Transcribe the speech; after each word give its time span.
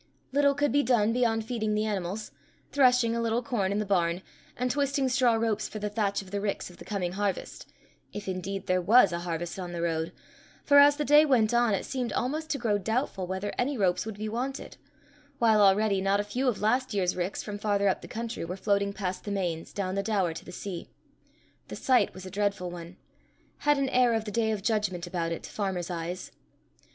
Little 0.31 0.55
could 0.55 0.71
be 0.71 0.81
done 0.81 1.13
beyond 1.13 1.45
feeding 1.45 1.75
the 1.75 1.85
animals, 1.85 2.31
threshing 2.71 3.15
a 3.15 3.21
little 3.21 3.43
corn 3.43 3.71
in 3.71 3.77
the 3.77 3.85
barn, 3.85 4.23
and 4.57 4.71
twisting 4.71 5.07
straw 5.09 5.35
ropes 5.35 5.69
for 5.69 5.77
the 5.77 5.91
thatch 5.91 6.23
of 6.23 6.31
the 6.31 6.41
ricks 6.41 6.71
of 6.71 6.77
the 6.77 6.85
coming 6.85 7.11
harvest 7.11 7.71
if 8.11 8.27
indeed 8.27 8.65
there 8.65 8.81
was 8.81 9.11
a 9.11 9.19
harvest 9.19 9.59
on 9.59 9.73
the 9.73 9.81
road, 9.83 10.11
for, 10.65 10.79
as 10.79 10.95
the 10.95 11.05
day 11.05 11.23
went 11.23 11.53
on, 11.53 11.75
it 11.75 11.85
seemed 11.85 12.11
almost 12.13 12.49
to 12.49 12.57
grow 12.57 12.79
doubtful 12.79 13.27
whether 13.27 13.53
any 13.59 13.77
ropes 13.77 14.03
would 14.03 14.17
be 14.17 14.27
wanted; 14.27 14.75
while 15.37 15.61
already 15.61 16.01
not 16.01 16.19
a 16.19 16.23
few 16.23 16.47
of 16.47 16.61
last 16.61 16.95
year's 16.95 17.15
ricks, 17.15 17.43
from 17.43 17.59
farther 17.59 17.87
up 17.87 18.01
the 18.01 18.07
country, 18.07 18.43
were 18.43 18.57
floating 18.57 18.93
past 18.93 19.23
the 19.23 19.29
Mains, 19.29 19.71
down 19.71 19.93
the 19.93 20.01
Daur 20.01 20.33
to 20.33 20.43
the 20.43 20.51
sea. 20.51 20.89
The 21.67 21.75
sight 21.75 22.11
was 22.15 22.25
a 22.25 22.31
dreadful 22.31 22.71
one 22.71 22.97
had 23.59 23.77
an 23.77 23.89
air 23.89 24.15
of 24.15 24.25
the 24.25 24.31
day 24.31 24.49
of 24.49 24.63
judgment 24.63 25.05
about 25.05 25.31
it 25.31 25.43
to 25.43 25.51
farmers' 25.51 25.91
eyes. 25.91 26.31